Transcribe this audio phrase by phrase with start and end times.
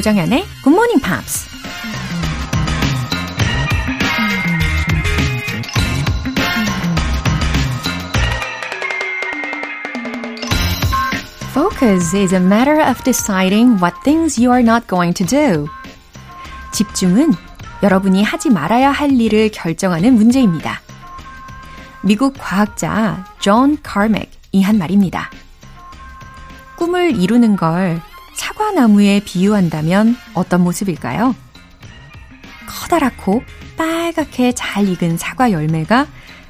[0.00, 1.46] 조정현의 Good Morning Pops.
[11.52, 15.68] Focus is a matter of deciding what things you are not going to do.
[16.72, 17.34] 집중은
[17.82, 20.80] 여러분이 하지 말아야 할 일을 결정하는 문제입니다.
[22.00, 25.28] 미국 과학자 존 카맥이 한 말입니다.
[26.76, 28.00] 꿈을 이루는 걸
[28.40, 31.36] 사과나무에 비유한다면 어떤 모습일까요?
[32.66, 33.42] 커다랗고
[33.76, 36.06] 빨갛게 잘 익은 사과 열매가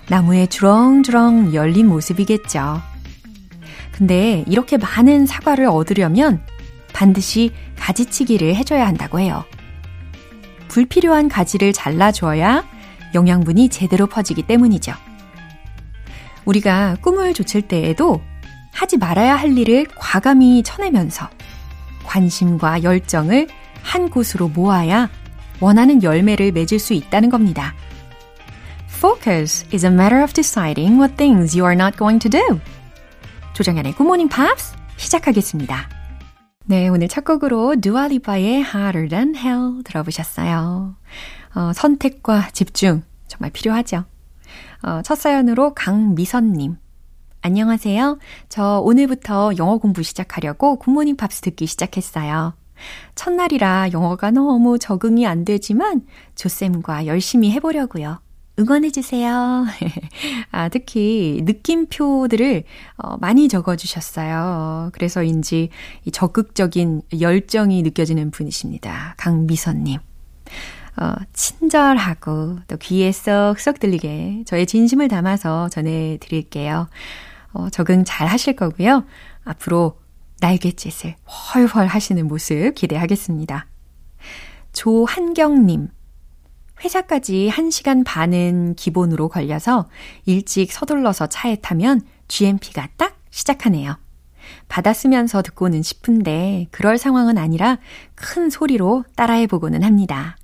[0.08, 2.80] 나무에 주렁주렁 열린 모습이겠죠.
[3.90, 6.40] 근데 이렇게 많은 사과를 얻으려면
[6.92, 9.44] 반드시 가지치기를 해줘야 한다고 해요.
[10.68, 12.64] 불필요한 가지를 잘라줘야
[13.14, 14.92] 영양분이 제대로 퍼지기 때문이죠.
[16.44, 18.22] 우리가 꿈을 좇을 때에도
[18.72, 21.28] 하지 말아야 할 일을 과감히 쳐내면서
[22.10, 23.46] 관심과 열정을
[23.82, 25.08] 한 곳으로 모아야
[25.60, 27.74] 원하는 열매를 맺을 수 있다는 겁니다.
[28.88, 32.60] Focus is a matter of deciding what things you are not going to do.
[33.54, 35.88] 조정연의 Good Morning Pops 시작하겠습니다.
[36.66, 40.96] 네, 오늘 첫 곡으로 두아리파의 Harder Than Hell 들어보셨어요.
[41.54, 44.04] 어, 선택과 집중 정말 필요하죠.
[44.82, 46.76] 어, 첫 사연으로 강미선님.
[47.42, 48.18] 안녕하세요.
[48.50, 52.54] 저 오늘부터 영어 공부 시작하려고 굿모닝 팝스 듣기 시작했어요.
[53.14, 56.02] 첫날이라 영어가 너무 적응이 안 되지만
[56.34, 58.20] 조쌤과 열심히 해보려고요.
[58.58, 59.64] 응원해주세요.
[60.52, 62.64] 아, 특히 느낌표들을
[62.98, 64.90] 어, 많이 적어주셨어요.
[64.92, 65.70] 그래서인지
[66.04, 69.14] 이 적극적인 열정이 느껴지는 분이십니다.
[69.16, 69.98] 강미선님.
[71.00, 76.88] 어, 친절하고 또 귀에 쏙쏙 들리게 저의 진심을 담아서 전해드릴게요.
[77.52, 79.04] 어, 적응 잘 하실 거고요.
[79.44, 79.98] 앞으로
[80.40, 81.16] 날갯짓을
[81.54, 83.66] 훨훨 하시는 모습 기대하겠습니다.
[84.72, 85.88] 조한경님.
[86.82, 89.88] 회사까지 1시간 반은 기본으로 걸려서
[90.24, 93.98] 일찍 서둘러서 차에 타면 GMP가 딱 시작하네요.
[94.68, 97.78] 받아 쓰면서 듣고는 싶은데 그럴 상황은 아니라
[98.14, 100.36] 큰 소리로 따라해보고는 합니다.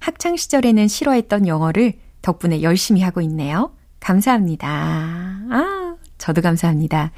[0.00, 3.72] 학창 시절에는 싫어했던 영어를 덕분에 열심히 하고 있네요.
[4.00, 4.68] 감사합니다.
[4.68, 5.87] 아,
[6.18, 7.12] 저도 감사합니다.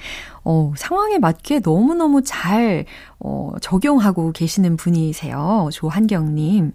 [0.44, 2.84] 어, 상황에 맞게 너무너무 잘,
[3.18, 5.70] 어, 적용하고 계시는 분이세요.
[5.72, 6.72] 조한경님.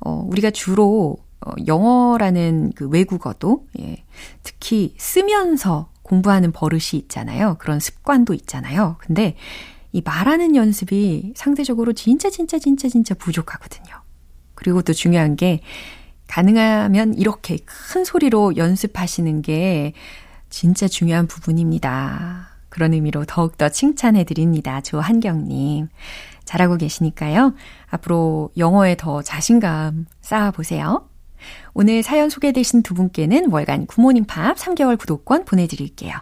[0.00, 4.02] 어, 우리가 주로, 어, 영어라는 그 외국어도, 예,
[4.42, 7.56] 특히 쓰면서 공부하는 버릇이 있잖아요.
[7.58, 8.96] 그런 습관도 있잖아요.
[8.98, 9.36] 근데
[9.92, 13.94] 이 말하는 연습이 상대적으로 진짜, 진짜, 진짜, 진짜 부족하거든요.
[14.54, 15.60] 그리고 또 중요한 게,
[16.26, 19.94] 가능하면 이렇게 큰 소리로 연습하시는 게
[20.50, 22.48] 진짜 중요한 부분입니다.
[22.68, 24.80] 그런 의미로 더욱더 칭찬해 드립니다.
[24.80, 25.88] 조한경님.
[26.44, 27.54] 잘하고 계시니까요.
[27.88, 31.08] 앞으로 영어에 더 자신감 쌓아보세요.
[31.72, 36.14] 오늘 사연 소개되신 두 분께는 월간 굿모닝 팝 3개월 구독권 보내드릴게요.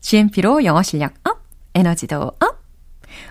[0.00, 1.42] GMP로 영어 실력 up,
[1.74, 2.64] 에너지도 up!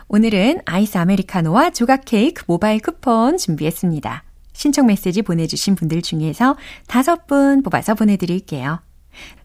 [0.07, 4.23] 오늘은 아이스 아메리카노와 조각 케이크 모바일 쿠폰 준비했습니다.
[4.53, 6.55] 신청 메시지 보내주신 분들 중에서
[6.87, 8.79] 다섯 분 뽑아서 보내드릴게요.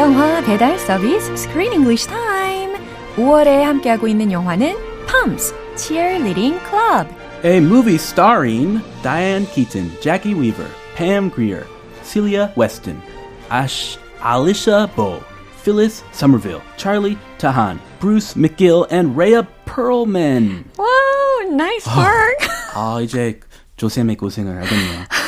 [0.00, 2.76] 영화 배달 서비스 Screen English Time.
[3.16, 4.74] 5월에 함께하고 있는 영화는
[5.06, 7.08] Pumps Cheerleading Club.
[7.44, 11.66] A movie starring Diane Keaton, Jackie Weaver, Pam Grier,
[12.02, 13.00] Celia Weston,
[13.50, 15.20] Ash, Alicia Bow,
[15.62, 20.64] Phyllis Somerville, Charlie Tahan, Bruce McGill, and Rhea Perlman.
[20.78, 22.48] Wow, nice work.
[22.74, 23.40] 아, 이제
[23.76, 25.04] 조쌤의 고생을 하겠네요.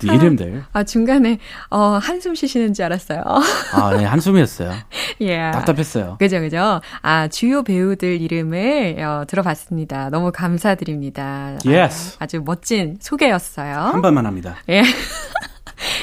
[0.00, 0.64] 또 이름들.
[0.72, 1.38] 아, 중간에,
[1.70, 3.22] 어, 한숨 쉬시는 줄 알았어요.
[3.72, 4.72] 아, 네, 한숨이었어요.
[5.20, 5.50] 예.
[5.52, 6.16] 답답했어요.
[6.18, 6.80] 그죠, 그죠.
[7.02, 10.10] 아, 주요 배우들 이름을 어, 들어봤습니다.
[10.10, 11.58] 너무 감사드립니다.
[11.66, 12.16] Yes.
[12.18, 13.74] 아, 주 멋진 소개였어요.
[13.76, 14.56] 한 번만 합니다.
[14.68, 14.82] 예.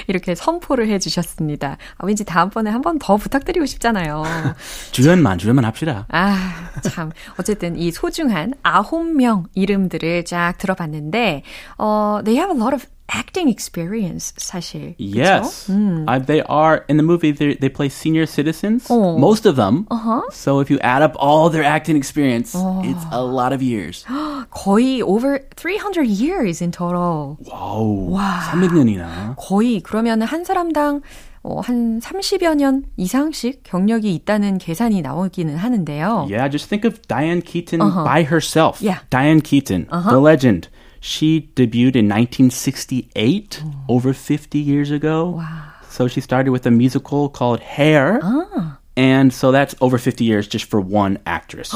[0.07, 1.77] 이렇게 선포를 해주셨습니다.
[1.97, 4.23] 아, 왠지 다음번에 한 번 더 부탁드리고 싶잖아요.
[4.91, 6.05] 주연만, 주연만 합시다.
[6.09, 7.11] 아, 참.
[7.39, 11.43] 어쨌든 이 소중한 아홉 명 이름들을 쫙 들어봤는데,
[11.77, 14.94] 어, they have a lot of acting experience 사실.
[14.98, 17.30] Yes, uh, they are in the movie.
[17.30, 19.16] They play senior citizens, Oh.
[19.16, 19.86] most of them.
[19.90, 20.22] Uh-huh.
[20.32, 24.04] So if you add up all their acting experience, it's a lot of years.
[24.50, 27.36] 거의 over 300 years in total.
[27.46, 28.40] 와우, 와.
[28.50, 29.36] 300년이나.
[29.38, 31.02] 거의 그러면 한 사람당
[31.44, 36.26] 어, 한 30여 년 이상씩 경력이 있다는 계산이 나오기는 하는데요.
[36.28, 38.02] Yeah, just think of Diane Keaton Uh-huh.
[38.02, 38.82] by herself.
[38.82, 38.98] Yeah.
[39.10, 40.66] Diane Keaton, the legend.
[41.00, 45.36] She debuted in 1968, over 50 years ago.
[45.38, 45.44] Wow.
[45.88, 48.20] So she started with a musical called Hair.
[48.22, 48.78] Ah.
[48.96, 51.70] And so that's over 50 years just for one actress.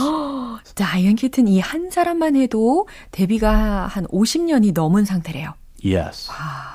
[0.75, 5.53] 다이언 키튼 이 한 사람만 해도 데뷔가 한 50년이 넘은 상태래요.
[5.83, 6.31] yes.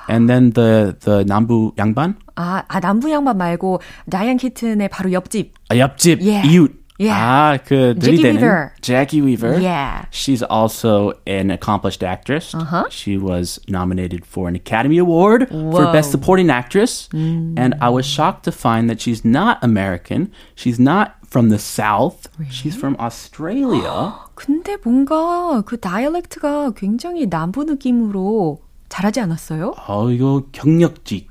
[0.08, 2.16] And then the the 남부 양반?
[2.36, 3.80] 아, 아 남부 양반 말고
[4.10, 5.52] 다이언 키튼의 바로 옆집.
[5.70, 6.48] 아, 옆집 Yeah.
[6.48, 6.79] 이웃.
[7.00, 7.12] Yeah.
[7.12, 8.72] 아, 그 Jackie 들이대는 Weaver.
[8.80, 9.60] Jackie Weaver.
[9.60, 10.06] Yeah.
[10.10, 12.54] She's also an accomplished actress.
[12.54, 12.84] Uh-huh.
[12.88, 15.92] She was nominated for an Academy Award for Whoa.
[15.92, 17.10] Best Supporting Actress.
[17.12, 20.32] And I was shocked to find that she's not American.
[20.54, 22.28] She's not from the South.
[22.48, 24.14] She's from Australia.
[24.34, 29.74] 근데 뭔가 그 다이얼렉트가 굉장히 남부 느낌으로 잘하지 않았어요?
[29.86, 31.28] 어, 이거 경력직.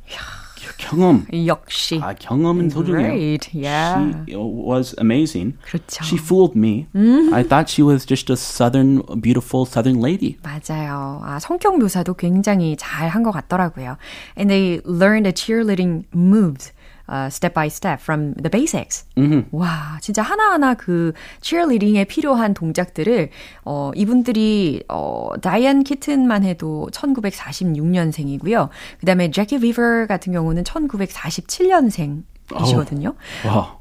[0.79, 1.25] 경험.
[1.45, 1.99] 역시.
[2.01, 3.07] 아, 경험은 소중해요.
[3.07, 3.49] Great.
[3.53, 4.23] Yeah.
[4.27, 5.57] She was amazing.
[5.63, 6.03] 그렇죠.
[6.03, 6.87] She fooled me.
[7.33, 10.37] I thought she was just a southern, beautiful southern lady.
[10.43, 11.21] 맞아요.
[11.23, 13.97] 아, 성격 묘사도 굉장히 잘 한 것 같더라고요.
[14.37, 16.71] And they learned the cheerleading moves.
[17.10, 19.04] Uh, step by step from the basics.
[19.50, 23.30] 와, 진짜 하나하나 그 cheerleading에 필요한 동작들을
[23.64, 28.68] 어, 이분들이 어, 다이안 키튼만 해도 1946년생이고요.
[29.00, 33.16] 그다음에 제키 비버 같은 경우는 1947년생이시거든요.
[33.44, 33.76] 와.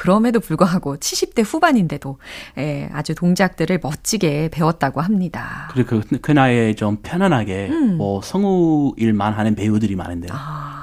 [0.00, 2.16] 그럼에도 불구하고 70대 후반인데도
[2.56, 5.68] 예, 아주 동작들을 멋지게 배웠다고 합니다.
[5.72, 7.68] 그리고 그, 그 나이에 좀 편안하게
[7.98, 10.28] 뭐 성우 일만 하는 배우들이 많은데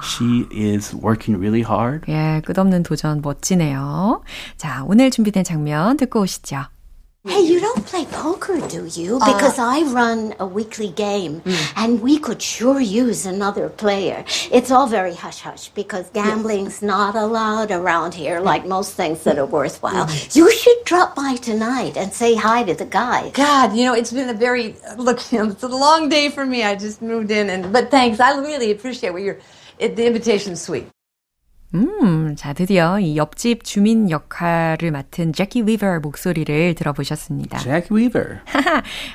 [0.04, 2.12] she is working really hard.
[2.12, 4.22] 예, 끝없는 도전 멋지네요.
[4.56, 6.66] 자, 오늘 준비된 장면 듣고 오시죠.
[7.28, 9.20] Hey, you don't play poker, do you?
[9.22, 11.56] Uh, because I run a weekly game, hmm.
[11.76, 14.24] and we could sure use another player.
[14.50, 19.38] It's all very hush hush because gambling's not allowed around here, like most things that
[19.38, 20.08] are worthwhile.
[20.08, 20.40] Hmm.
[20.40, 23.30] You should drop by tonight and say hi to the guy.
[23.32, 25.20] God, you know, it's been a very look.
[25.58, 26.64] It's a long day for me.
[26.64, 28.20] I just moved in, and but thanks.
[28.20, 29.40] I really appreciate what you're.
[29.80, 30.88] It, the invitation's sweet.
[31.78, 37.60] 음, 자, 드디어 이 옆집 주민 역할을 맡은 제키 위버 목소리를 들어보셨습니다.
[37.60, 38.40] Jack Weaver.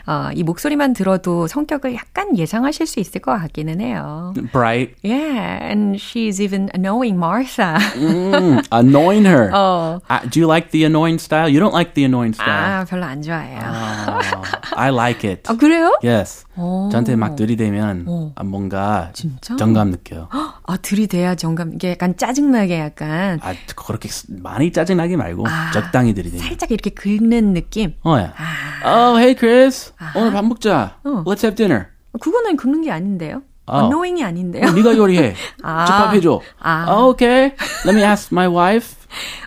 [0.06, 4.32] 어, 이 목소리만 들어도 성격을 약간 예상하실 수 있을 것 같기는 해요.
[4.53, 4.94] Bright.
[5.03, 7.79] Yeah, and she's even annoying Martha.
[7.97, 9.50] Mm, annoying her.
[9.53, 10.00] 어.
[10.08, 11.49] Uh, do you like the annoying style?
[11.49, 12.82] You don't like the annoying style.
[12.82, 13.58] 아, 별로 안 좋아해요.
[13.58, 14.43] Oh,
[14.76, 15.50] I like it.
[15.50, 15.99] 아, 그래요?
[16.05, 16.44] Yes.
[16.56, 16.91] 오.
[16.93, 18.32] 저한테 막 들이대면 어.
[18.37, 19.56] 아, 뭔가 진짜?
[19.56, 20.29] 정감 느껴요.
[20.31, 26.46] 아, 들이대야 정감, 이게 약간 짜증 나게 약간 아, 그렇게 많이 짜증나게 말고 적당히 들이대면.
[26.46, 27.94] 살짝 이렇게 긁는 느낌?
[28.04, 28.32] 어, 야.
[28.84, 29.93] Oh, hey Chris.
[30.14, 30.99] 오늘 밥 먹자.
[31.04, 31.25] 어.
[31.26, 31.87] Let's have dinner.
[32.20, 33.43] 그거는 긁는 게 아닌데요?
[33.66, 33.84] 어.
[33.84, 34.66] annoying이 아닌데요?
[34.66, 35.34] 어, 네가 요리해.
[35.62, 35.84] 아.
[35.87, 36.40] 집밥 해줘.
[36.60, 36.84] 아.
[36.88, 37.52] 아, okay.
[37.87, 38.96] Let me ask my wife.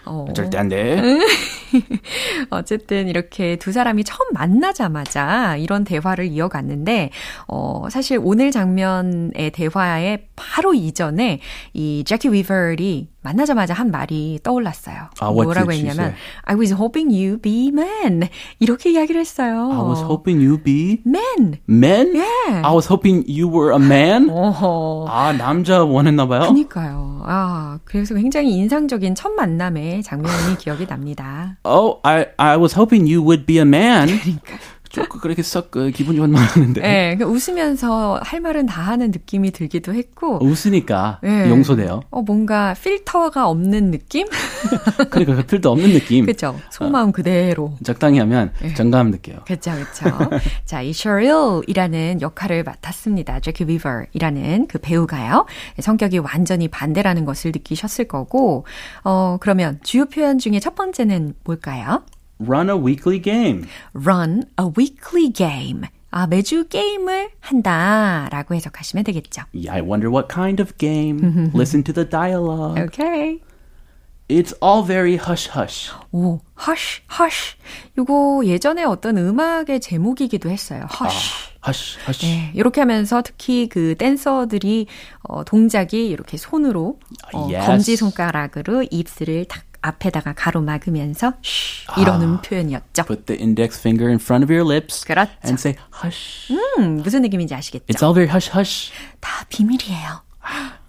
[0.05, 0.25] 어.
[0.33, 1.01] 절대 안 돼.
[2.49, 7.09] 어쨌든 이렇게 두 사람이 처음 만나자마자 이런 대화를 이어갔는데,
[7.47, 11.39] 어, 사실 오늘 장면의 대화의 바로 이전에
[11.73, 15.09] 이 제키 위버리 만나자마자 한 말이 떠올랐어요.
[15.19, 16.13] 아, 뭐라고 했냐면?
[16.43, 18.29] I was hoping you be man.
[18.59, 19.71] 이렇게 이야기를 했어요.
[19.71, 21.57] I was hoping you be man.
[21.67, 22.15] men.
[22.15, 22.61] Yeah.
[22.63, 24.29] I was hoping you were a man.
[24.29, 25.07] 어허.
[25.09, 26.41] 아, 남자 원했나 봐요.
[26.41, 27.23] 그니까요.
[27.25, 31.56] 아, 그래서 굉장히 인상적인 첫 만남 의 장면이 기억이 납니다.
[31.64, 34.08] Oh, I I was hoping you would be a man.
[34.08, 34.58] 그러니까.
[34.95, 36.81] 조금 그렇게 썩 그, 기분 좋은 말 하는데.
[36.81, 41.49] 네, 그 웃으면서 할 말은 다 하는 느낌이 들기도 했고, 웃으니까 네.
[41.49, 42.01] 용서돼요.
[42.09, 44.27] 어, 뭔가 필터가 없는 느낌?
[45.09, 46.25] 그러니까 그 필도 없는 느낌.
[46.25, 46.59] 그쵸.
[46.69, 47.73] 속마음 그대로.
[47.83, 49.39] 적당히 하면 정감 느껴요.
[49.45, 50.09] 그쵸, 그쵸.
[50.65, 53.39] 자, 이 셔릴이라는 역할을 맡았습니다.
[53.41, 55.45] 제키 비버이라는 그 배우가요.
[55.79, 58.65] 성격이 완전히 반대라는 것을 느끼셨을 거고,
[59.03, 62.03] 어, 그러면 주요 표현 중에 첫 번째는 뭘까요?
[62.39, 63.65] Run a weekly game.
[63.93, 65.87] run a weekly game.
[66.11, 69.43] 아, 매주 게임을 한다 라고 해석하시면 되겠죠.
[69.53, 71.51] Yeah, I wonder what kind of game.
[71.53, 72.79] Listen to the dialogue.
[72.81, 73.41] 오케이.
[74.27, 75.91] It's all very hush hush.
[76.11, 77.57] 오, hush, hush.
[77.97, 80.87] 요거 예전에 어떤 음악의 제목이기도 했어요.
[80.99, 81.51] hush.
[81.67, 82.25] Hush hush.
[82.25, 84.87] 네, 이렇게 하면서 특히 그 댄서들이
[85.23, 86.97] 어, 동작이 이렇게 손으로
[87.33, 87.67] 어, Yes.
[87.67, 93.03] 검지 손가락으로 입술을 탁 앞에다가 가로막으면서 쉬 이러는 표현이었죠.
[93.05, 95.31] Put the index finger in front of your lips 그렇죠.
[95.45, 96.51] and say hush.
[96.77, 97.85] 음, 무슨 느낌인지 아시겠죠?
[97.87, 98.91] It's all very hush hush.
[99.19, 100.23] 다 비밀이에요.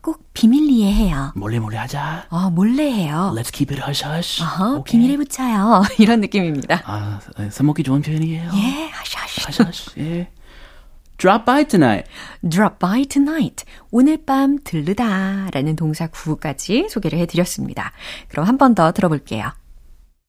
[0.00, 1.32] 꼭 비밀리에 해요.
[1.34, 2.26] 몰래 몰래 하자.
[2.30, 3.32] 어, 몰래 해요.
[3.36, 4.42] Let's keep it hush hush.
[4.42, 4.84] 어허.
[4.84, 5.82] 비밀에 붙여요.
[5.98, 6.82] 이런 느낌입니다.
[6.84, 7.18] 아,
[7.50, 8.50] 써먹기 좋은 표현이에요.
[8.54, 9.40] 예, 하시 하시.
[9.40, 10.00] hush hush.
[10.00, 10.28] 예.
[11.18, 12.08] Drop by tonight.
[12.46, 13.64] Drop by tonight.
[13.90, 17.92] 오늘 밤 들르다 라는 동사 구까지 소개를 해드렸습니다.
[18.28, 19.50] 그럼 한 번 더 들어볼게요.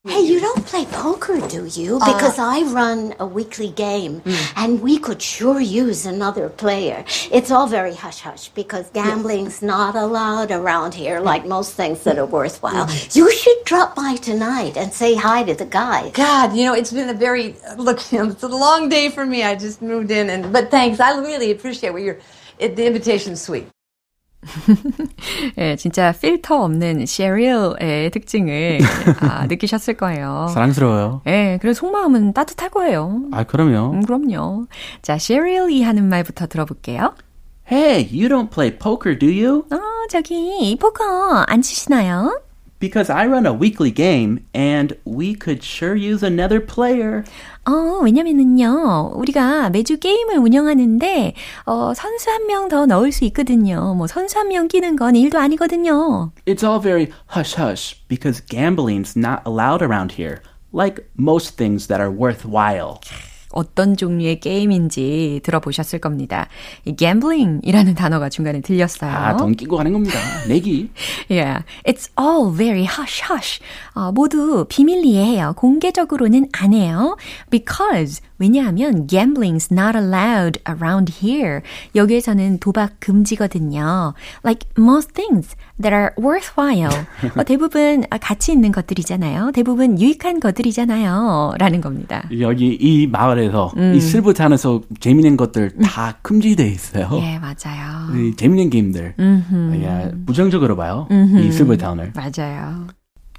[0.08, 1.98] Hey, you don't play poker, do you?
[2.02, 4.36] Uh, because I run a weekly game, hmm.
[4.56, 7.04] and we could sure use another player.
[7.30, 12.18] It's all very hush hush because gambling's not allowed around here, like most things that
[12.18, 12.88] are worthwhile.
[12.88, 13.08] Hmm.
[13.12, 16.14] You should drop by tonight and say hi to the guys.
[16.14, 18.00] God, you know, it's been a very look.
[18.38, 19.44] It's a long day for me.
[19.44, 21.00] I just moved in, and but thanks.
[21.00, 22.20] I really appreciate what you're.
[22.60, 23.68] It, the invitation's sweet.
[25.58, 28.80] 예, 진짜 필터 없는 셰리얼의 특징을
[29.22, 30.48] 아, 느끼셨을 거예요.
[30.54, 31.22] 사랑스러워요.
[31.28, 33.24] 예, 그래서 속마음은 따뜻할 거예요.
[33.32, 33.92] 아, 그럼요.
[33.94, 34.68] 음, 그럼요.
[35.02, 37.14] 자, 셰리얼이 하는 말부터 들어볼게요.
[37.70, 39.66] Hey, you don't play poker, do you?
[39.72, 39.78] 어,
[40.10, 42.42] 저기 포커 안 치시나요?
[42.79, 47.23] Because I run a weekly game and we could sure use another player.
[47.65, 51.35] 어, 왜냐면은요, 우리가 매주 게임을 운영하는데,
[51.67, 53.95] 어, 선수 한 명 더 넣을 수 있거든요.
[53.95, 56.33] 뭐, 선수 한 명 끼는 건 일도 아니거든요.
[56.45, 60.43] It's all very hush hush because gambling's not allowed around here,
[60.75, 62.99] like most things that are worthwhile.
[63.52, 66.48] 어떤 종류의 게임인지 들어보셨을 겁니다.
[66.86, 69.12] 이 gambling이라는 단어가 중간에 들렸어요.
[69.12, 70.20] 아, 돈 끼고 가는 겁니다.
[70.48, 70.90] 내기.
[71.30, 73.60] Yeah, it's all very hush hush.
[73.94, 75.54] 어, 모두 비밀리에 해요.
[75.58, 77.18] 공개적으로는 안 해요.
[77.50, 81.62] Because 왜냐하면 gambling's not allowed around here.
[81.96, 84.14] 여기에서는 도박 금지거든요.
[84.44, 87.06] Like most things that are worthwhile.
[87.36, 89.52] 어, 대부분 가치 있는 것들이잖아요.
[89.54, 91.56] 대부분 유익한 것들이잖아요.
[91.58, 92.28] 라는 겁니다.
[92.40, 97.10] 여기 이 마을에서 이 슬브탄에서 재밌는 것들 다 금지돼 있어요.
[97.14, 98.16] 예, 맞아요.
[98.16, 99.16] 이 재밌는 게임들.
[99.20, 101.08] 예, 부정적으로 봐요.
[101.12, 102.14] 이 슬브타운을.
[102.16, 102.88] 맞아요.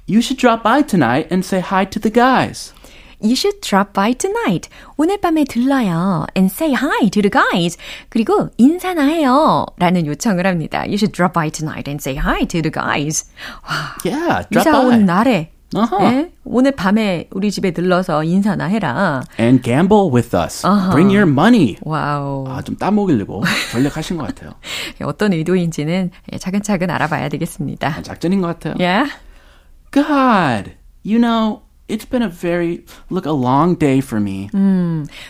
[0.07, 2.73] You should drop by tonight and say hi to the guys.
[3.21, 4.69] You should drop by tonight.
[4.97, 6.25] 오늘 밤에 들러요.
[6.37, 7.77] And say hi to the guys.
[8.09, 9.65] 그리고 인사나 해요.
[9.77, 10.79] 라는 요청을 합니다.
[10.83, 13.25] You should drop by tonight and say hi to the guys.
[13.63, 14.85] 와, Yeah, drop 이사 by.
[14.85, 16.03] 온 날에 어허.
[16.05, 16.31] 예?
[16.45, 19.21] 오늘 밤에 우리 집에 들러서 인사나 해라.
[19.39, 20.65] And gamble with us.
[20.91, 21.75] Bring your money.
[21.83, 22.47] 와우.
[22.47, 24.51] 아, 좀 따먹이려고 전략하신 것 같아요.
[25.03, 28.01] 어떤 의도인지는 예, 차근차근 알아봐야 되겠습니다.
[28.01, 28.73] 작전인 것 같아요.
[28.79, 29.11] Yeah?
[29.91, 30.71] God,
[31.03, 34.49] you know, it's been a very, look, a long day for me.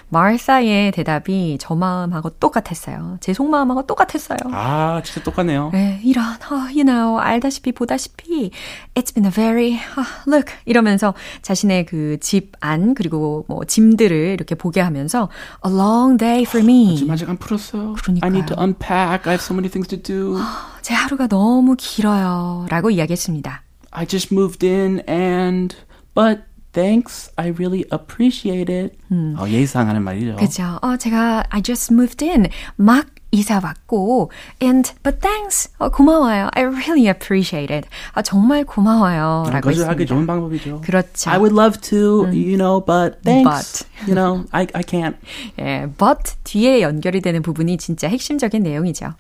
[0.10, 3.18] 마을사의 대답이 저 마음하고 똑같았어요.
[3.22, 4.38] 제 속마음하고 똑같았어요.
[4.52, 5.70] 아, 진짜 똑같네요.
[5.74, 8.52] 네, 이런, 어, you know, 알다시피 보다시피,
[8.96, 14.56] it's been a very, 어, look, 이러면서 자신의 그 집 안, 그리고 뭐 짐들을 이렇게
[14.56, 15.30] 보게 하면서,
[15.66, 16.98] a long day for me.
[16.98, 17.94] 지금 아직 안 풀었어요.
[18.02, 18.30] 그러니까요.
[18.30, 19.26] I need to unpack.
[19.26, 20.38] I have so many things to do.
[20.82, 22.66] 제 하루가 너무 길어요.
[22.70, 23.64] 라고 이야기했습니다.
[23.92, 25.76] I just moved in and,
[26.14, 26.42] but
[26.74, 27.32] thanks.
[27.38, 28.98] I really appreciate it.
[29.12, 30.36] 어, 예의상 하는 말이죠.
[30.38, 30.80] 그죠?
[30.82, 32.48] 어, 제가, I just moved in.
[32.76, 35.70] 막 이사 왔고, and, but thanks.
[35.78, 36.50] 어, 고마워요.
[36.54, 37.88] I really appreciate it.
[38.14, 39.44] 아, 정말 고마워요.
[39.46, 40.06] 아, 라고 거절하기.
[40.08, 40.82] 좋은 방법이죠.
[40.82, 41.30] 그렇죠.
[41.30, 43.86] I would love to, you know, but thanks.
[43.86, 44.08] But.
[44.08, 45.16] you know, I, I can't.
[45.60, 49.14] 예, but 뒤에 연결이 되는 부분이 진짜 핵심적인 내용이죠.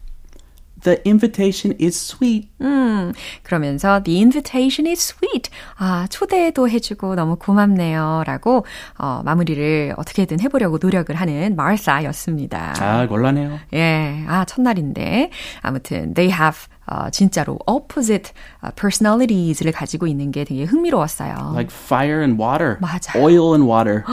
[0.81, 2.49] The invitation is sweet.
[2.61, 5.49] 음, 그러면서 the invitation is sweet.
[5.77, 8.23] 아, 초대도 해주고 너무 고맙네요.
[8.25, 8.65] 라고,
[8.97, 12.73] 어, 마무리를 어떻게든 해보려고 노력을 하는 마르사였습니다.
[12.79, 13.59] 아, 곤란해요.
[13.73, 15.31] 예, 아, 첫날인데.
[15.61, 18.31] 아무튼, they have, 어, 진짜로 opposite
[18.61, 21.51] 어, personalities를 가지고 있는 게 되게 흥미로웠어요.
[21.53, 22.77] Like fire and water.
[22.81, 23.23] 맞아요.
[23.23, 24.03] Oil and water.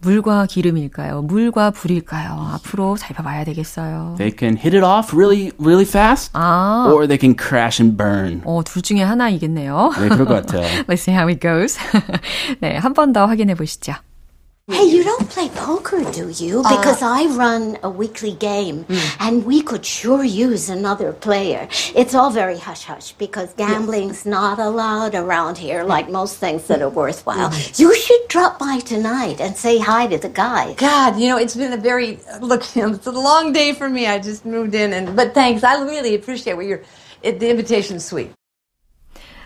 [0.00, 1.22] 물과 기름일까요?
[1.22, 2.50] 물과 불일까요?
[2.54, 4.14] 앞으로 살펴봐야 되겠어요.
[4.18, 6.30] They can hit it off really, really fast.
[6.34, 8.40] 아, Or they can crash and burn.
[8.44, 9.92] 어, 둘 중에 하나이겠네요.
[10.00, 10.62] 네, 그럴 것 같아요.
[10.86, 11.78] Let's see how it goes.
[12.60, 13.92] 네, 한 번 더 확인해 보시죠.
[14.68, 16.60] Hey, you don't play poker, do you?
[16.64, 16.76] Uh.
[16.76, 18.98] Because I run a weekly game, hmm.
[19.20, 21.68] and we could sure use another player.
[21.94, 25.88] It's all very hush hush because gambling's not allowed around here, hmm.
[25.88, 27.50] like most things that are worthwhile.
[27.52, 27.72] Hmm.
[27.76, 30.74] You should drop by tonight and say hi to the guys.
[30.74, 32.64] God, you know, it's been a very look.
[32.76, 34.08] It's a long day for me.
[34.08, 35.62] I just moved in, and but thanks.
[35.62, 36.82] I really appreciate what you're.
[37.22, 38.32] It, the invitation's sweet.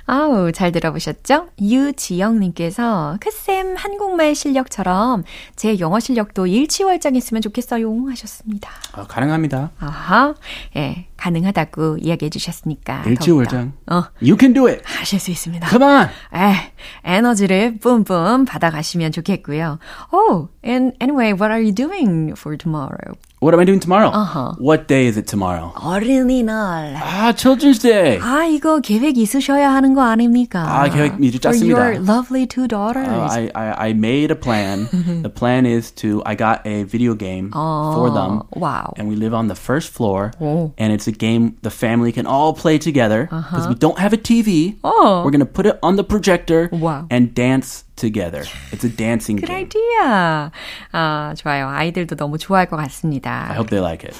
[0.06, 1.48] 아우, 잘 들어보셨죠?
[1.60, 5.24] 유지영님께서, 크쌤 한국말 실력처럼
[5.56, 8.06] 제 영어 실력도 일치월장했으면 좋겠어요.
[8.10, 8.70] 하셨습니다.
[8.92, 9.70] 아, 가능합니다.
[9.78, 10.34] 아하,
[10.76, 13.04] 예, 가능하다고 이야기해 주셨으니까.
[13.06, 13.72] 일치월장.
[13.90, 14.82] 어, You can do it.
[14.84, 15.68] 하실 수 있습니다.
[15.68, 16.08] Come on.
[16.34, 16.72] 에,
[17.04, 19.78] 에너지를 뿜뿜 받아가시면 좋겠고요.
[20.12, 23.14] Oh, and anyway, what are you doing for tomorrow?
[23.41, 24.09] What am I doing tomorrow?
[24.09, 24.53] Uh-huh.
[24.57, 25.71] What day is it tomorrow?
[25.75, 26.95] 어린이날.
[26.95, 28.17] Ah, Children's Day.
[28.19, 30.63] 아, 이거 계획 있으셔야 하는 거 아닙니까?
[30.65, 31.77] 아, 계획 미리 For 짰습니다.
[31.77, 33.07] your lovely two daughters.
[33.07, 34.87] Uh, I, I, I made a plan.
[35.21, 38.41] the plan is to, I got a video game for them.
[38.55, 38.93] wow.
[38.97, 40.31] And we live on the first floor.
[40.41, 40.73] Oh.
[40.79, 43.27] And it's a game the family can all play together.
[43.29, 44.77] Because we don't have a TV.
[44.83, 45.21] Oh.
[45.23, 47.05] We're going to put it on the projector Wow.
[47.11, 48.42] and dance together.
[48.72, 49.66] It's a dancing Good game.
[49.66, 50.50] idea.
[50.92, 51.68] 아, 좋아요.
[51.68, 53.46] 아이들도 너무 좋아할 것 같습니다.
[53.50, 54.16] I hope they like it.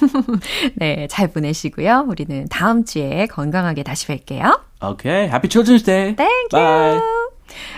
[0.75, 2.05] 네, 잘 보내시고요.
[2.07, 4.59] 우리는 다음 주에 건강하게 다시 뵐게요.
[4.81, 5.27] okay.
[5.27, 6.15] Happy Children's Day.
[6.15, 6.95] Thank Bye.
[6.99, 7.29] you.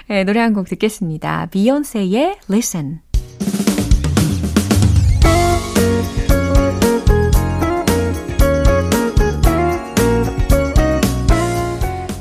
[0.07, 1.48] 네, 노래 한 곡 듣겠습니다.
[1.51, 3.00] 비욘세의 Listen.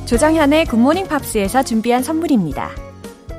[0.06, 2.70] 조정현의 굿모닝 팝스에서 준비한 선물입니다.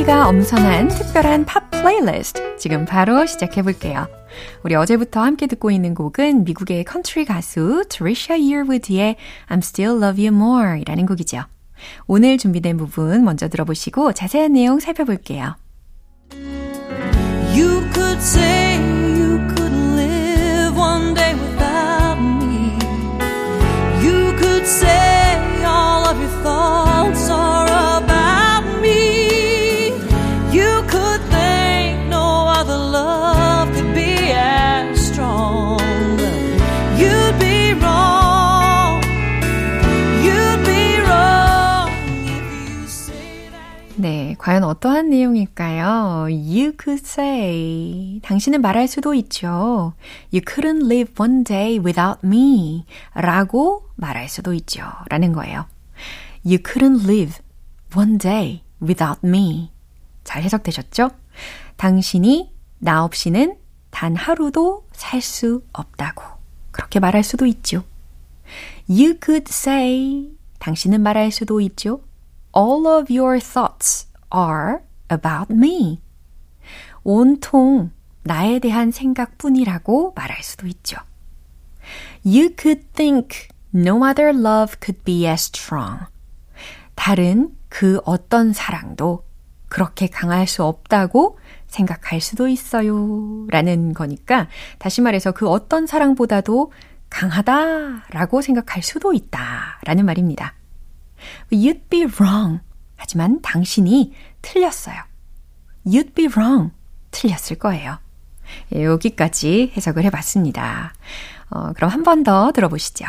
[0.00, 4.06] GMP가 엄선한 특별한 팝 플레이리스트 지금 바로 시작해 볼게요.
[4.62, 9.16] 우리 어제부터 함께 듣고 있는 곡은 미국의 컨트리 가수 트리샤 이어우드의
[9.48, 11.42] I'll Still Love You More 이라는 곡이죠.
[12.06, 15.56] 오늘 준비된 부분 먼저 들어보시고 자세한 내용 살펴볼게요.
[17.54, 18.99] You could say
[44.50, 46.22] 과연 어떠한 내용일까요?
[46.22, 48.18] You could say.
[48.24, 49.92] 당신은 말할 수도 있죠.
[50.32, 52.84] You couldn't live one day without me.
[53.14, 54.82] 라고 말할 수도 있죠.
[55.08, 55.66] 라는 거예요.
[56.44, 57.36] You couldn't live
[57.94, 59.70] one day without me.
[60.24, 61.10] 잘 해석되셨죠?
[61.76, 63.56] 당신이 나 없이는
[63.90, 66.24] 단 하루도 살 수 없다고.
[66.72, 67.84] 그렇게 말할 수도 있죠.
[68.88, 70.28] You could say.
[70.58, 72.00] 당신은 말할 수도 있죠.
[72.52, 74.78] All of your thoughts are
[75.10, 76.00] about me.
[77.02, 77.90] 온통
[78.22, 80.98] 나에 대한 생각뿐이라고 말할 수도 있죠.
[82.24, 86.06] You could think no other love could be as strong.
[86.94, 89.24] 다른 그 어떤 사랑도
[89.68, 91.38] 그렇게 강할 수 없다고
[91.68, 93.46] 생각할 수도 있어요.
[93.48, 96.72] 라는 거니까 다시 말해서 그 어떤 사랑보다도
[97.08, 99.80] 강하다라고 생각할 수도 있다.
[99.84, 100.54] 라는 말입니다.
[101.50, 102.60] You'd be wrong.
[103.00, 104.96] 하지만 당신이 틀렸어요.
[105.86, 106.72] You'd be wrong.
[107.10, 107.98] 틀렸을 거예요.
[108.74, 110.92] 예, 여기까지 해석을 해봤습니다.
[111.50, 113.06] 어, 그럼 한 번 더 들어보시죠.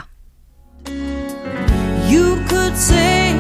[2.10, 3.34] You could say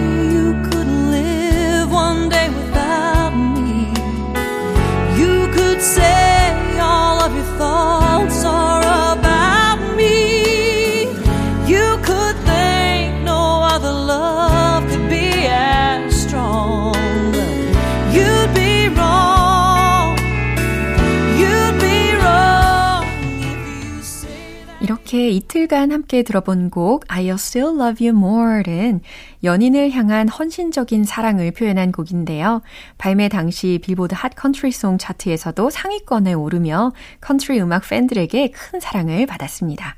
[25.11, 29.01] 이렇게 이틀간 함께 들어본 곡 I'll Still Love You More는
[29.43, 32.61] 연인을 향한 헌신적인 사랑을 표현한 곡인데요.
[32.97, 39.97] 발매 당시 빌보드 Hot Country Song 차트에서도 상위권에 오르며 컨트리 음악 팬들에게 큰 사랑을 받았습니다.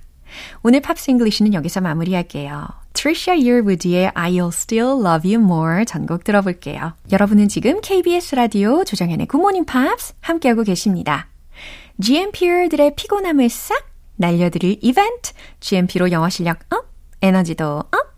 [0.63, 2.69] 오늘 Pops English는 여기서 마무리할게요.
[2.93, 6.93] Trisha Yearwood의 I'll Still Love You More 전곡 들어볼게요.
[7.11, 11.27] 여러분은 지금 KBS 라디오 조정현의 굿모닝 팝스 함께하고 계십니다.
[12.01, 16.87] GMP들의 피곤함을 싹 날려드릴 이벤트, GMP로 영어 실력 up,
[17.21, 18.13] 에너지도 up.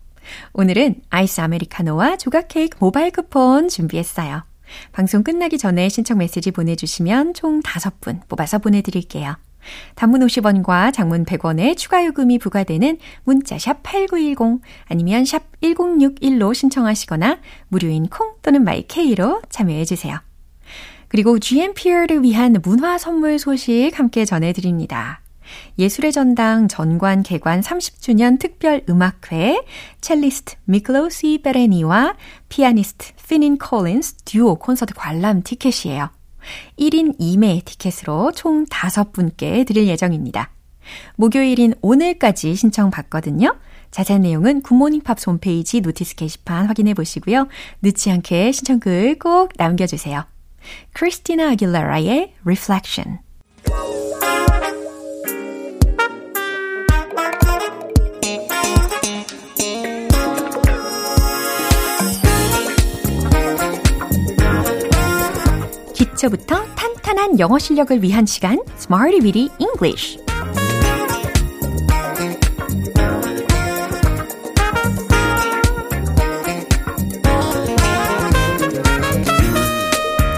[0.54, 4.44] 오늘은 아이스 아메리카노와 조각 케이크 모바일 쿠폰 준비했어요.
[4.92, 9.38] 방송 끝나기 전에 신청 메시지 보내주시면 총 5분 뽑아서 보내드릴게요.
[9.96, 18.08] 단문 50원과 장문 100원의 추가 요금이 부과되는 문자 샵 8910 아니면 샵 1061로 신청하시거나 무료인
[18.08, 20.20] 콩 또는 마이케이로 참여해 주세요.
[21.08, 25.22] 그리고 GMP를 위한 문화 선물 소식 함께 전해 드립니다.
[25.78, 29.64] 예술의 전당 전관 개관 30주년 특별 음악회
[30.02, 32.16] 첼리스트 미클로시 베레니와
[32.50, 36.10] 피아니스트 피닌 콜린스 듀오 콘서트 관람 티켓이에요.
[36.80, 40.52] 1인 2매 티켓으로 총 5분께 드릴 예정입니다.
[41.16, 43.56] 목요일인 오늘까지 신청 받거든요.
[43.92, 47.48] 자세한 내용은 굿모닝 팝스 홈페이지 notice 게시판 확인해 보시고요.
[47.82, 50.26] 늦지 않게 신청글 꼭 남겨주세요.
[50.94, 53.20] 크리스티나 아길라라의 Reflection
[66.26, 70.20] 기초부터 탄탄한 영어 실력을 위한 시간 Smarty Weedy English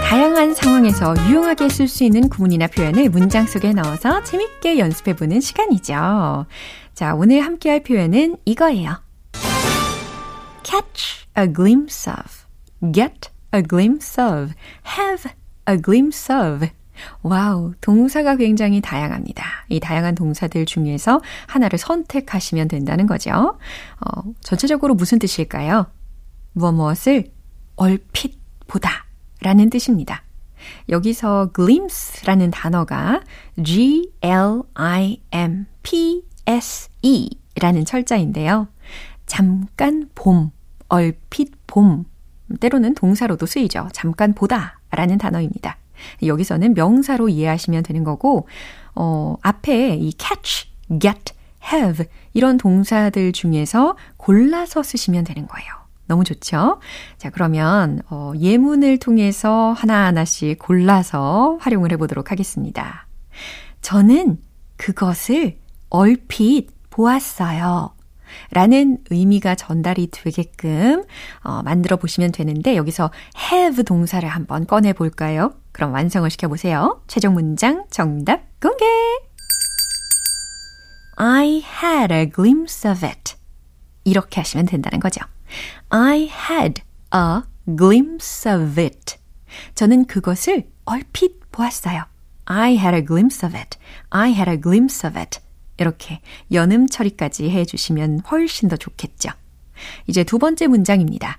[0.04, 6.46] 다양한 상황에서 유용하게 쓸 수 있는 구문이나 표현을 문장 속에 넣어서 재밌게 연습해보는 시간이죠.
[6.94, 9.00] 자, 오늘 함께 할 표현은 이거예요.
[10.64, 14.52] catch a glimpse of, get a glimpse of,
[14.98, 15.30] have
[15.68, 16.68] a glimpse of.
[17.22, 19.44] 와우, 동사가 굉장히 다양합니다.
[19.68, 23.30] 이 다양한 동사들 중에서 하나를 선택하시면 된다는 거죠.
[24.00, 25.86] 어, 전체적으로 무슨 뜻일까요?
[26.52, 27.30] 무엇 무엇을
[27.76, 29.04] 얼핏 보다
[29.40, 30.24] 라는 뜻입니다.
[30.88, 33.22] 여기서 glimpse라는 단어가
[33.62, 34.10] G-L-I-M-P-S-E
[37.60, 38.66] 라는 철자인데요.
[39.26, 40.50] 잠깐 봄,
[40.88, 42.04] 얼핏 봄,
[42.60, 43.88] 때로는 동사로도 쓰이죠.
[43.92, 45.76] 잠깐 보다 라는 단어입니다.
[46.22, 48.48] 여기서는 명사로 이해하시면 되는 거고,
[48.94, 50.68] 어, 앞에 이 catch,
[51.00, 51.34] get,
[51.72, 55.68] have 이런 동사들 중에서 골라서 쓰시면 되는 거예요.
[56.06, 56.80] 너무 좋죠?
[57.18, 63.06] 자, 그러면 어, 예문을 통해서 하나하나씩 골라서 활용을 해보도록 하겠습니다.
[63.82, 64.38] 저는
[64.76, 65.58] 그것을
[65.90, 67.94] 얼핏 보았어요.
[68.50, 71.04] 라는 의미가 전달이 되게끔
[71.42, 73.10] 어, 만들어 보시면 되는데 여기서
[73.52, 75.52] have 동사를 한번 꺼내 볼까요?
[75.72, 77.02] 그럼 완성을 시켜 보세요.
[77.06, 78.84] 최종 문장 정답 공개.
[81.16, 83.34] I had a glimpse of it.
[84.04, 85.20] 이렇게 하시면 된다는 거죠.
[85.88, 86.82] I had
[87.14, 87.42] a
[87.76, 89.16] glimpse of it.
[89.74, 92.04] 저는 그것을 얼핏 보았어요.
[92.44, 93.78] I had a glimpse of it.
[94.10, 95.40] I had a glimpse of it.
[95.78, 96.20] 이렇게
[96.52, 99.30] 연음 처리까지 해 주시면 훨씬 더 좋겠죠.
[100.06, 101.38] 이제 두 번째 문장입니다.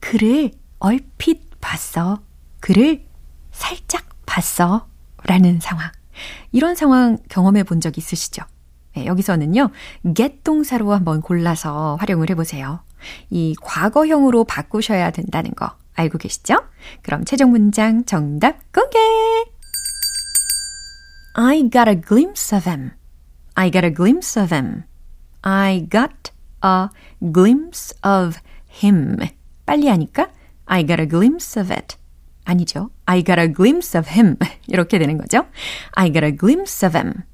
[0.00, 2.22] 그를 얼핏 봤어.
[2.60, 3.04] 그를
[3.50, 4.86] 살짝 봤어.
[5.24, 5.90] 라는 상황.
[6.52, 8.42] 이런 상황 경험해 본 적 있으시죠?
[8.94, 9.70] 네, 여기서는요,
[10.14, 12.80] get 동사로 한번 골라서 활용을 해보세요.
[13.30, 16.64] 이 과거형으로 바꾸셔야 된다는 거 알고 계시죠?
[17.02, 18.98] 그럼 최종 문장 정답 공개!
[21.34, 22.90] I got a glimpse of him.
[23.58, 24.84] I got a glimpse of him.
[25.42, 26.30] I got
[26.62, 26.90] a
[27.32, 29.16] glimpse of him.
[29.66, 30.30] 빨리 하니까
[30.66, 31.96] I got a glimpse of it.
[32.44, 32.90] 아니죠.
[33.06, 34.36] I got a glimpse of him.
[34.68, 35.44] 이렇게 되는 거죠.
[35.96, 37.24] I got a glimpse of him.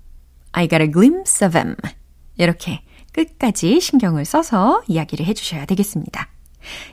[0.53, 1.77] I got a glimpse of him.
[2.39, 2.81] 이렇게
[3.13, 6.31] 끝까지 신경을 써서 이야기를 해주셔야 되겠습니다.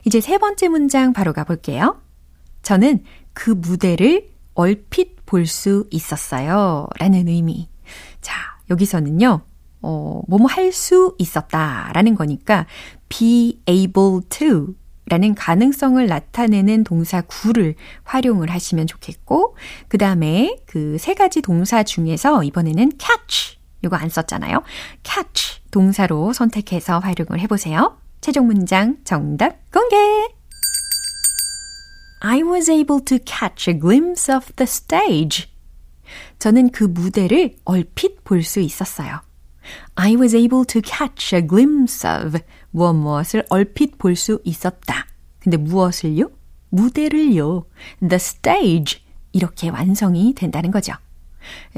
[0.04, 2.02] 이제 세 번째 문장 바로 가볼게요.
[2.64, 6.88] 저는 그 무대를 얼핏 볼 수 있었어요.
[7.00, 7.70] 라는 의미.
[8.20, 9.42] 자, 여기서는요,
[9.82, 12.66] 어, 뭐뭐 할 수 있었다 라는 거니까
[13.10, 14.76] be able to
[15.08, 19.58] 라는 가능성을 나타내는 동사 구를 활용을 하시면 좋겠고,
[19.90, 23.58] 그 다음에 그 세 가지 동사 중에서 이번에는 catch.
[23.84, 24.62] 이거 안 썼잖아요.
[25.04, 27.98] catch 동사로 선택해서 활용을 해보세요.
[28.22, 29.98] 최종 문장 정답 공개!
[32.22, 35.51] I was able to catch a glimpse of the stage.
[36.40, 39.22] 저는 그 무대를 얼핏 볼 수 있었어요.
[39.96, 42.40] I was able to catch a glimpse of
[42.72, 45.08] 무엇 무엇을 얼핏 볼 수 있었다.
[45.40, 46.30] 근데 무엇을요?
[46.70, 47.66] 무대를요.
[48.00, 49.02] The stage.
[49.34, 50.94] 이렇게 완성이 된다는 거죠.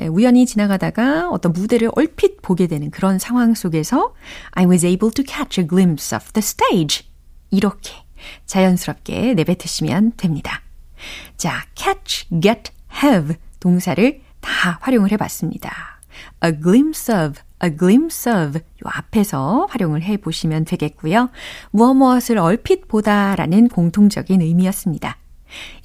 [0.09, 4.13] 우연히 지나가다가 어떤 무대를 얼핏 보게 되는 그런 상황 속에서
[4.51, 7.05] I was able to catch a glimpse of the stage.
[7.51, 7.93] 이렇게
[8.45, 10.61] 자연스럽게 내뱉으시면 됩니다.
[11.37, 12.71] 자, catch, get,
[13.03, 16.01] have 동사를 다 활용을 해봤습니다.
[16.43, 21.29] a glimpse of, a glimpse of 요 앞에서 활용을 해보시면 되겠고요.
[21.71, 25.17] 무엇 무엇을 얼핏 보다라는 공통적인 의미였습니다.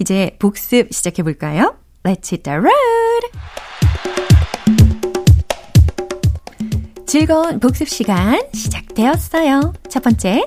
[0.01, 1.77] 이제 복습 시작해 볼까요?
[2.03, 3.29] Let's hit the road!
[7.07, 9.73] 즐거운 복습 시간 시작되었어요.
[9.88, 10.45] 첫 번째,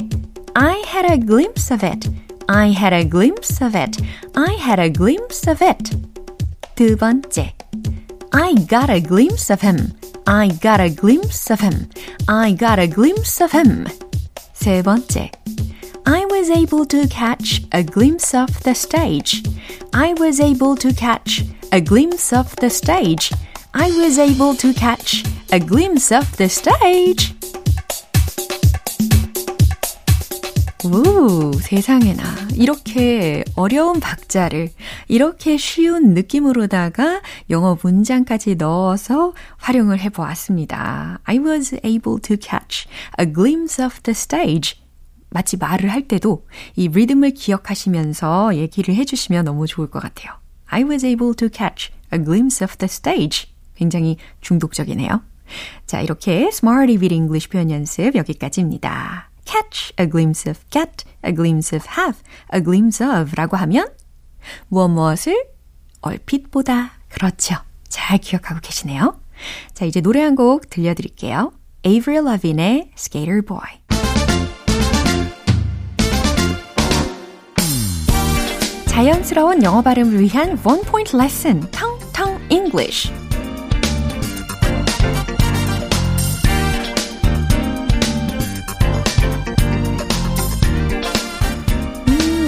[0.53, 2.09] I had a glimpse of it.
[2.47, 4.03] I had a glimpse of it.
[4.35, 6.11] I had a glimpse of it.
[6.80, 7.54] 두 번째,
[8.32, 9.92] I got a glimpse of him.
[10.26, 11.88] I got a glimpse of him.
[12.26, 13.86] I got a glimpse of him.
[14.52, 15.30] 세 번째,
[16.04, 19.42] I was able to catch a glimpse of the stage.
[19.92, 23.32] I was able to catch a glimpse of the stage.
[23.72, 27.34] I was able to catch a glimpse of the stage.
[30.83, 32.23] 오, 세상에나.
[32.55, 34.69] 이렇게 어려운 박자를
[35.07, 41.19] 이렇게 쉬운 느낌으로다가 영어 문장까지 넣어서 활용을 해 보았습니다.
[41.23, 42.87] I was able to catch
[43.19, 44.79] a glimpse of the stage.
[45.29, 50.33] 마치 말을 할 때도 이 리듬을 기억하시면서 얘기를 해 주시면 너무 좋을 것 같아요.
[50.65, 53.49] I was able to catch a glimpse of the stage.
[53.75, 55.21] 굉장히 중독적이네요.
[55.85, 59.30] 자, 이렇게 Smarty with English 표현 연습 여기까지입니다.
[59.45, 62.19] Catch a glimpse of, get a glimpse of, have
[62.53, 63.87] a glimpse of 라고 하면
[64.67, 65.35] 무엇 무엇을
[66.01, 66.91] 얼핏 보다.
[67.09, 67.55] 그렇죠.
[67.89, 69.19] 잘 기억하고 계시네요.
[69.73, 71.51] 자, 이제 노래 한 곡 들려드릴게요.
[71.85, 73.81] Avril Lavigne의 Skater Boy.
[78.85, 83.11] 자연스러운 영어 발음을 위한 원 포인트 레슨, 텅텅 English.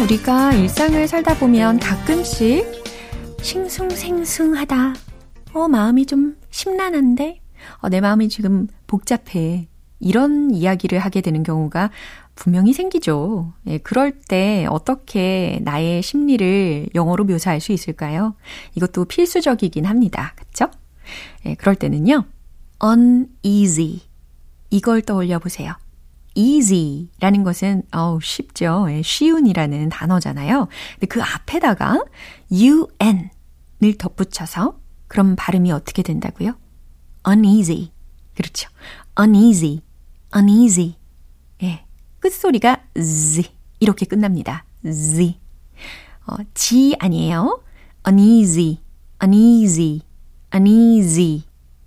[0.03, 2.65] 우리가 일상을 살다 보면 가끔씩
[3.41, 4.95] 싱숭생숭하다.
[5.53, 7.39] 어, 마음이 좀 심란한데?
[7.77, 9.69] 어, 내 마음이 지금 복잡해.
[10.01, 11.89] 이런 이야기를 하게 되는 경우가
[12.35, 13.53] 분명히 생기죠.
[13.67, 18.35] 예, 그럴 때 어떻게 나의 심리를 영어로 묘사할 수 있을까요?
[18.75, 20.33] 이것도 필수적이긴 합니다.
[20.35, 20.69] 그쵸?
[21.45, 22.25] 예, 그럴 때는요,
[22.83, 24.01] uneasy.
[24.69, 25.73] 이걸 떠올려 보세요.
[26.35, 28.87] Easy라는 것은 어우 쉽죠.
[28.89, 30.67] 예, 쉬운이라는 단어잖아요.
[30.93, 32.03] 근데 그 앞에다가
[32.51, 36.55] un을 덧붙여서 그럼 발음이 어떻게 된다고요?
[37.27, 37.91] uneasy.
[38.35, 38.69] 그렇죠.
[39.19, 39.81] uneasy.
[40.35, 40.95] uneasy.
[41.63, 41.85] 예.
[42.19, 43.43] 끝소리가 z
[43.79, 44.65] 이렇게 끝납니다.
[44.83, 45.39] z.
[46.25, 47.61] 어, g 아니에요.
[48.07, 48.79] uneasy.
[49.21, 50.01] uneasy.
[50.53, 51.43] uneasy.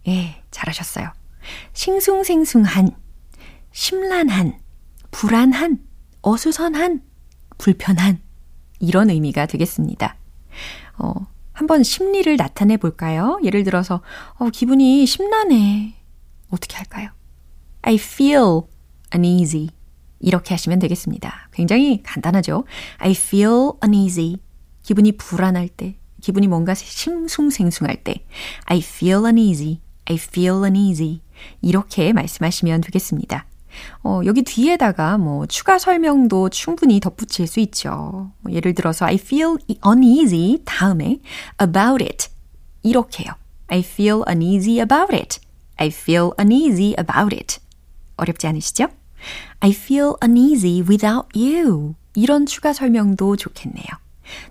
[0.07, 1.13] 예, 잘하셨어요.
[1.73, 2.91] 싱숭생숭한
[3.77, 4.59] 심란한,
[5.11, 5.87] 불안한,
[6.23, 7.03] 어수선한,
[7.59, 8.23] 불편한
[8.81, 10.17] 이런 의미가 되겠습니다.
[10.97, 11.13] 어,
[11.53, 13.39] 한번 심리를 나타내 볼까요?
[13.45, 14.01] 예를 들어서
[14.39, 15.95] 어, 기분이 심란해.
[16.49, 17.11] 어떻게 할까요?
[17.83, 18.63] I feel
[19.15, 19.69] uneasy.
[20.21, 21.51] 이렇게 하시면 되겠습니다.
[21.53, 22.65] 굉장히 간단하죠?
[22.97, 24.39] I feel uneasy.
[24.85, 28.25] 기분이 불안할 때, 기분이 뭔가 싱숭생숭할 때
[28.65, 29.83] I feel uneasy.
[30.07, 31.21] I feel uneasy.
[31.61, 33.47] 이렇게 말씀하시면 되겠습니다.
[34.03, 38.31] 어, 여기 뒤에다가 뭐 추가 설명도 충분히 덧붙일 수 있죠.
[38.41, 41.19] 뭐 예를 들어서 I feel uneasy 다음에
[41.61, 42.29] about it
[42.83, 43.33] 이렇게요.
[43.69, 45.41] I feel uneasy about it.
[45.77, 47.59] I feel uneasy about it.
[48.17, 48.87] 어렵지 않으시죠?
[49.61, 51.95] I feel uneasy without you.
[52.15, 53.87] 이런 추가 설명도 좋겠네요.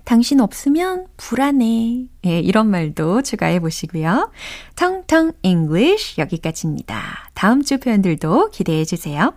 [0.04, 2.06] 당신 없으면 불안해.
[2.26, 4.30] 예, 이런 말도 추가해 보시고요.
[4.74, 7.25] 텅텅 English 여기까지입니다.
[7.36, 9.34] 다음 주 표현들도 기대해 주세요.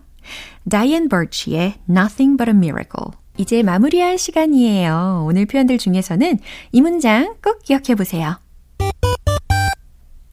[0.69, 3.11] 다이앤 버치의 Nothing But a Miracle.
[3.37, 5.25] 이제 마무리할 시간이에요.
[5.27, 6.39] 오늘 표현들 중에서는
[6.71, 8.39] 이 문장 꼭 기억해 보세요.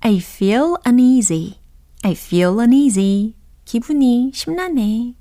[0.01, 1.57] I feel uneasy.
[2.05, 3.35] I feel uneasy.
[3.65, 5.15] 기분이 심란해.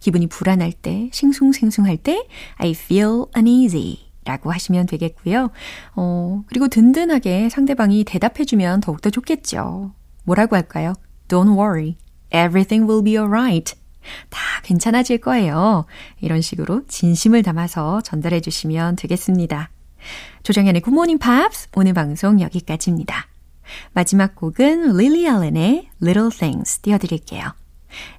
[0.00, 2.26] 기분이 불안할 때, 싱숭생숭할 때,
[2.56, 3.98] I feel uneasy.
[4.24, 5.50] 라고 하시면 되겠고요.
[5.94, 9.92] 어, 그리고 든든하게 상대방이 대답해주면 더욱더 좋겠죠.
[10.24, 10.94] 뭐라고 할까요?
[11.28, 11.96] Don't worry.
[12.30, 13.74] Everything will be alright.
[14.28, 15.86] 다 괜찮아질 거예요.
[16.20, 19.70] 이런 식으로 진심을 담아서 전달해 주시면 되겠습니다.
[20.42, 23.26] 조정현의 굿모닝 팝스 오늘 방송 여기까지입니다.
[23.92, 27.54] 마지막 곡은 릴리 알렌의 Little Things 띄워드릴게요.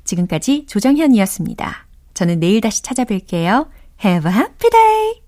[0.03, 1.87] 지금까지 조정현이었습니다.
[2.13, 3.67] 저는 내일 다시 찾아뵐게요.
[4.03, 5.24] Have a happy day!